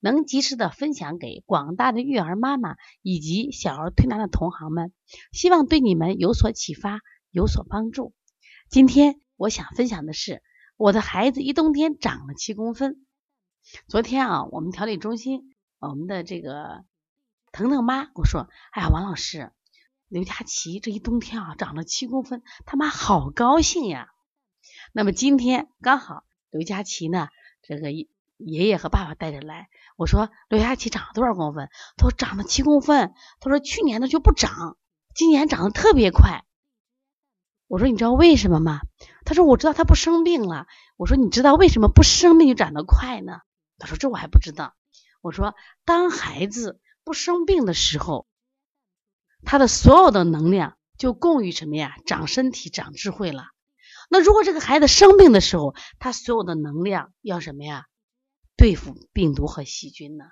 [0.00, 4.92] 能及时的分享给广大的育儿妈妈以及小儿推拿的同行们，
[5.32, 7.00] 希望对你们有所启发，
[7.30, 8.14] 有所帮助。
[8.68, 10.42] 今天我想分享的是，
[10.76, 13.04] 我的孩子一冬天长了七公分。
[13.88, 16.84] 昨天啊，我们调理中心，我们的这个
[17.52, 19.50] 腾腾妈跟我说：“哎呀，王老师，
[20.08, 24.08] 刘佳琪这一冬天啊长了七公分，他妈好高兴呀。”
[24.92, 27.28] 那么今天刚好刘佳琪呢，
[27.62, 28.08] 这个一。
[28.36, 31.68] 爷爷和爸爸带着来，我说刘佳琪长了多少公分？
[31.96, 33.14] 他说长了七公分。
[33.40, 34.76] 他说去年的就不长，
[35.14, 36.44] 今年长得特别快。
[37.66, 38.80] 我说你知道为什么吗？
[39.24, 40.66] 他说我知道他不生病了。
[40.96, 43.40] 我说你知道为什么不生病就长得快呢？
[43.78, 44.74] 他说这我还不知道。
[45.22, 48.26] 我说当孩子不生病的时候，
[49.44, 51.96] 他的所有的能量就供于什么呀？
[52.06, 53.46] 长身体、长智慧了。
[54.08, 57.86] 那如果这个孩子生病的时候，他所有的能量要什么呀？
[58.66, 60.24] 对付病毒和细菌呢？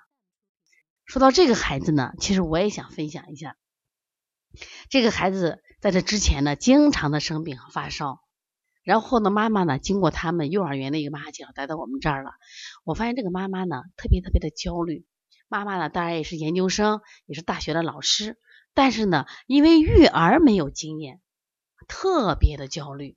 [1.05, 3.55] 说到这个孩子呢，其实我也想分享一下。
[4.89, 8.19] 这个孩子在这之前呢，经常的生病和发烧，
[8.83, 12.31] 然后呢，妈妈呢，经过他们幼儿园的一个妈妈介绍，带到我们这儿了。
[12.83, 15.05] 我发现这个妈妈呢，特别特别的焦虑。
[15.47, 18.37] 妈妈呢，当然也是研究生，也是大学的老师，
[18.73, 21.21] 但是呢，因为育儿没有经验，
[21.87, 23.15] 特别的焦虑。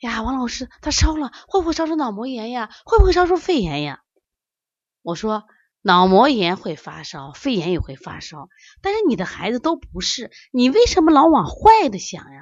[0.00, 2.72] 呀，王老师，他烧了，会不会烧出脑膜炎呀？
[2.84, 4.02] 会不会烧出肺炎呀？
[5.06, 5.44] 我说
[5.82, 8.48] 脑膜炎会发烧，肺炎也会发烧，
[8.82, 12.40] 但是你的孩子都不是，你为什么老往坏的想呀？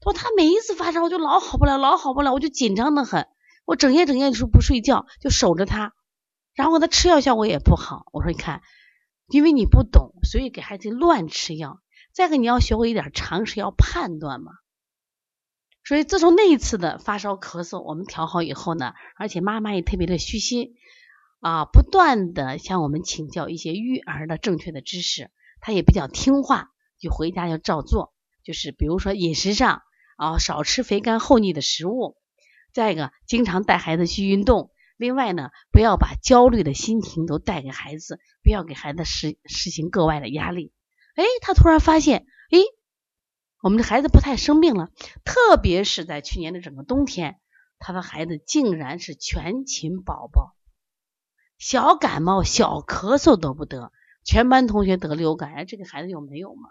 [0.00, 3.26] 他说他每一次发烧我就老好不了，老好不了，我就紧张的很，
[3.64, 5.92] 我整夜整夜就是不睡觉，就守着他，
[6.54, 8.04] 然后他吃药效果也不好。
[8.12, 8.62] 我说你看，
[9.26, 11.80] 因为你不懂，所以给孩子乱吃药。
[12.12, 14.52] 再个你要学会一点常识，要判断嘛。
[15.82, 20.76] 所以自从那一次的发烧咳嗽我们调好以后呢，而且妈妈也特别的虚心。
[21.40, 25.30] 啊，不断的向我们请教一些育儿的正确的知识，
[25.60, 26.68] 他也比较听话，
[26.98, 28.12] 就回家就照做。
[28.44, 29.82] 就是比如说饮食上
[30.16, 32.16] 啊，少吃肥甘厚腻的食物，
[32.72, 34.70] 再一个经常带孩子去运动。
[34.98, 40.74] 另外呢，不要把焦虑的心情都带给孩子，不要给孩子实实行格外的压力。
[41.14, 42.58] 哎，他突然发现，哎，
[43.62, 44.90] 我们的孩子不太生病了，
[45.24, 47.40] 特别是在去年的整个冬天，
[47.78, 50.54] 他的孩子竟然是全勤宝宝。
[51.60, 53.92] 小感冒、小咳嗽都不得，
[54.24, 56.70] 全班同学得流感，哎，这个孩子有没有嘛？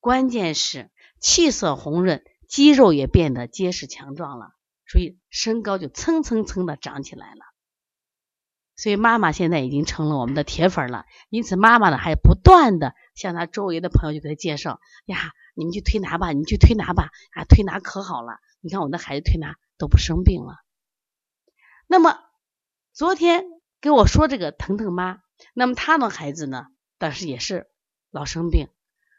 [0.00, 0.90] 关键是
[1.20, 4.54] 气色红润，肌肉也变得结实强壮了，
[4.86, 7.44] 所以身高就蹭蹭蹭的长起来了。
[8.74, 20.56] 所以妈妈现在已经成了我们的铁粉了，因此妈妈呢还不断的向他周围的朋友就给他介绍呀，你们去推拿吧，你们去推拿吧，啊，推拿可好了，你看我的孩子推拿都不生病了。
[21.86, 22.18] 那么
[22.94, 23.59] 昨天。
[23.80, 25.20] 给我说这个腾腾妈，
[25.54, 26.66] 那么他的孩子呢？
[26.98, 27.66] 当时也是
[28.10, 28.68] 老生病，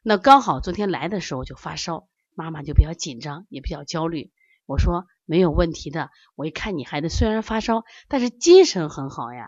[0.03, 4.31] 那刚好昨天来的时候就发烧，妈妈就比较紧张，也比较焦虑。
[4.67, 9.47] 我说没有问题的，我一看你孩子虽然发烧，但是精神很好呀，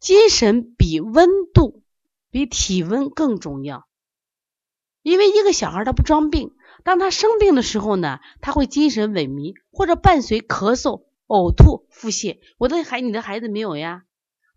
[0.00, 1.82] 精神比温度、
[2.30, 3.86] 比体温更重要。
[5.02, 6.54] 因为一个小孩他不装病，
[6.84, 12.38] 当他生病的时候呢，他会精神萎靡，或者伴随咳嗽、呕吐、腹泻。
[12.56, 14.04] 我的孩，你的孩子没有呀？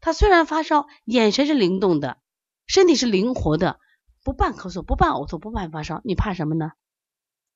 [0.05, 2.19] 他虽然发烧，眼神是灵动的，
[2.67, 3.79] 身体是灵活的，
[4.23, 6.73] 不伴咳嗽，不伴呕吐，不伴发烧，你怕什么呢？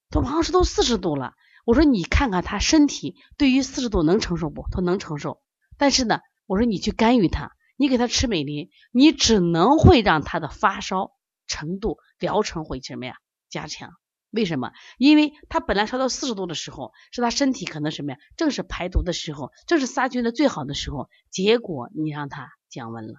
[0.10, 4.66] 他王老师都四十度了，我说你看看他身体对于四十度能承受不？
[4.72, 5.44] 他能承受，
[5.78, 11.12] 但是呢，我说你去干预他，你给他吃美林，你只能会让他的发烧
[11.45, 13.18] 程度疗程会什么呀？
[13.52, 13.92] 加强。
[14.31, 14.72] 为什么？
[14.98, 18.18] 因为他本来烧到四十度的时候，是他身体可能什么呀？
[18.38, 21.10] 正是排毒的时候，正是杀菌的最好的时候。
[21.31, 23.16] 结果你让他降温了，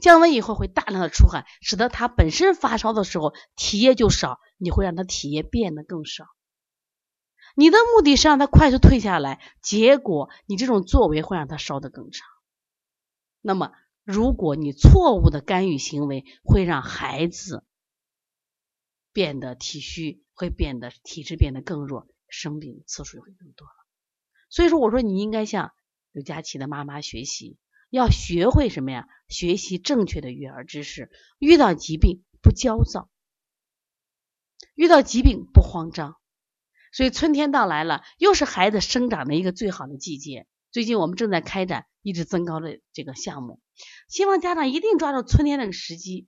[0.00, 6.26] 降温以后会大量的出汗，使得他本身发烧的时候体液就少，你会让他体液变得更少。
[7.56, 12.28] 你的目的是让他快速退下来，结果你这种作为会让他烧得更长。
[13.40, 13.72] 那么，
[14.04, 17.64] 如果你错误的干预行为，会让孩子。
[19.12, 23.72] 变得体虚，会变得体质变得更弱，生病次数也会更多了。
[24.48, 25.72] 所以说，我说你应该向
[26.12, 27.56] 刘佳琪的妈妈学习，
[27.90, 29.08] 要学会什么呀？
[29.28, 33.10] 学习正确的育儿知识，遇到疾病不焦躁。
[34.74, 36.16] 遇到疾病不慌张。
[36.92, 40.48] 所以春天到来了，又是孩子生长的一个最好的季节。
[40.72, 43.60] 最近我们正在开展一直增高的这个项目，
[44.08, 46.26] 希望家长一定抓住春天那个时机，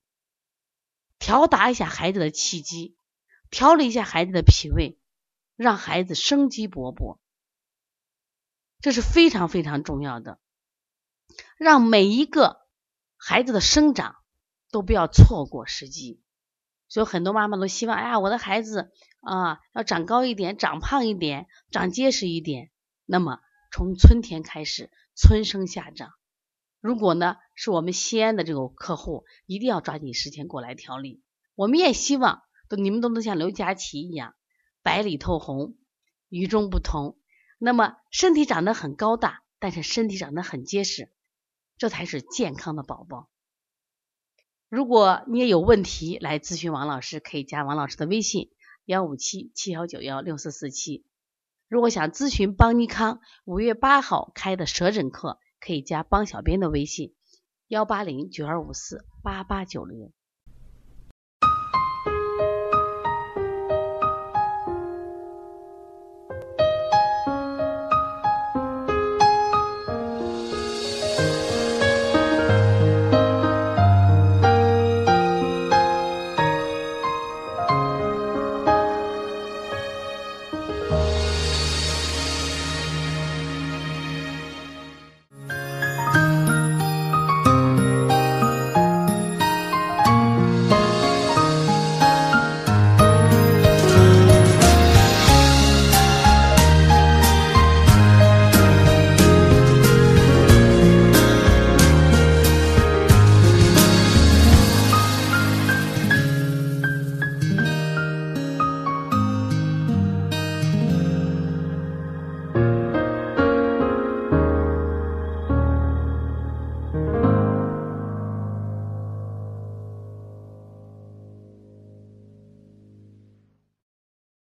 [1.22, 2.96] 调达一下孩子的气机，
[3.48, 4.98] 调理一下孩子的脾胃，
[5.54, 7.18] 让孩子生机勃勃，
[8.80, 10.40] 这是非常非常重要的。
[11.56, 12.66] 让每一个
[13.16, 14.16] 孩子的生长
[14.72, 16.20] 都不要错过时机。
[16.88, 18.90] 所以很多妈妈都希望，哎呀，我的孩子
[19.20, 22.72] 啊要长高一点，长胖一点，长结实一点。
[23.06, 23.38] 那么
[23.70, 26.10] 从春天开始，春生夏长。
[26.82, 31.22] 如果呢是我们西安的这个客户，一定要抓紧时间过来调理。
[31.54, 34.34] 我们也希望，都你们都能像刘佳琪一样，
[34.82, 35.76] 白里透红，
[36.28, 37.16] 与众不同。
[37.58, 41.12] 那么身体长得很高大，但是身体长得很结实，
[41.78, 43.28] 这才是健康的宝宝。
[44.68, 48.50] 如果你也有问题来咨询王老师，可以加王老师的微信
[48.86, 51.04] 幺五七七幺九幺六四四七。
[51.68, 57.14] 如果想咨询邦尼康五月八号开的舌诊课，可以加帮小编的微信
[57.68, 60.12] 幺八零九二五四八八九零。